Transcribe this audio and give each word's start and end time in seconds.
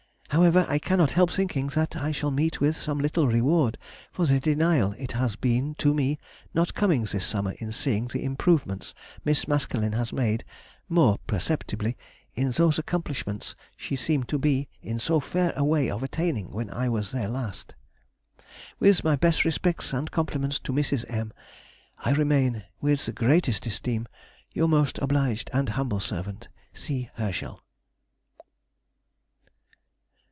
However, 0.41 0.65
I 0.69 0.79
cannot 0.79 1.11
help 1.11 1.29
thinking 1.29 1.67
that 1.75 1.97
I 1.97 2.13
shall 2.13 2.31
meet 2.31 2.61
with 2.61 2.77
some 2.77 2.99
little 2.99 3.27
reward 3.27 3.77
for 4.13 4.25
the 4.25 4.39
denial 4.39 4.93
it 4.97 5.11
has 5.11 5.35
been 5.35 5.75
to 5.75 5.93
me 5.93 6.19
not 6.53 6.73
coming 6.73 7.03
this 7.03 7.25
summer 7.25 7.51
in 7.59 7.73
seeing 7.73 8.07
the 8.07 8.23
improvements 8.23 8.93
Miss 9.25 9.45
Maskelyne 9.45 9.91
has 9.91 10.13
made 10.13 10.45
(more 10.87 11.17
perceptibly) 11.27 11.97
in 12.33 12.51
those 12.51 12.79
accomplishments 12.79 13.55
she 13.75 13.97
seemed 13.97 14.29
to 14.29 14.39
be 14.39 14.69
in 14.81 14.99
so 14.99 15.19
fair 15.19 15.51
a 15.57 15.65
way 15.65 15.91
of 15.91 16.01
attaining 16.01 16.49
when 16.51 16.69
I 16.69 16.87
was 16.87 17.11
there 17.11 17.27
last. 17.27 17.75
With 18.79 19.03
my 19.03 19.17
best 19.17 19.43
respects 19.43 19.91
and 19.91 20.11
compliments 20.11 20.59
to 20.59 20.71
Mrs. 20.71 21.03
M., 21.09 21.33
I 21.97 22.11
remain, 22.11 22.63
with 22.79 23.05
the 23.05 23.11
greatest 23.11 23.65
esteem, 23.67 24.07
Your 24.53 24.69
most 24.69 24.97
obliged 24.99 25.49
and 25.51 25.67
humble 25.67 25.99
servant, 25.99 26.47
C. 26.71 27.09
HERSCHEL. 27.15 27.61